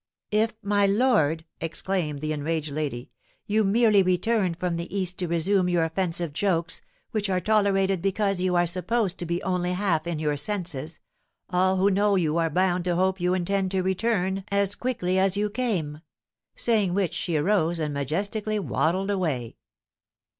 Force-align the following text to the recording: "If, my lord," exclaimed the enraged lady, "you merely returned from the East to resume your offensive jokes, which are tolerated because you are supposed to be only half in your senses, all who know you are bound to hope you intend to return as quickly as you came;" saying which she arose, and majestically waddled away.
"If, 0.31 0.53
my 0.63 0.87
lord," 0.87 1.45
exclaimed 1.59 2.21
the 2.21 2.33
enraged 2.33 2.71
lady, 2.71 3.11
"you 3.45 3.63
merely 3.63 4.01
returned 4.01 4.57
from 4.57 4.75
the 4.75 4.97
East 4.97 5.19
to 5.19 5.27
resume 5.27 5.69
your 5.69 5.83
offensive 5.83 6.33
jokes, 6.33 6.81
which 7.11 7.29
are 7.29 7.39
tolerated 7.39 8.01
because 8.01 8.41
you 8.41 8.55
are 8.55 8.65
supposed 8.65 9.19
to 9.19 9.27
be 9.27 9.43
only 9.43 9.73
half 9.73 10.07
in 10.07 10.17
your 10.17 10.37
senses, 10.37 10.97
all 11.51 11.77
who 11.77 11.91
know 11.91 12.15
you 12.15 12.37
are 12.39 12.49
bound 12.49 12.83
to 12.85 12.95
hope 12.95 13.21
you 13.21 13.35
intend 13.35 13.69
to 13.69 13.83
return 13.83 14.43
as 14.47 14.73
quickly 14.73 15.19
as 15.19 15.37
you 15.37 15.51
came;" 15.51 16.01
saying 16.55 16.95
which 16.95 17.13
she 17.13 17.37
arose, 17.37 17.77
and 17.77 17.93
majestically 17.93 18.57
waddled 18.57 19.11
away. 19.11 19.55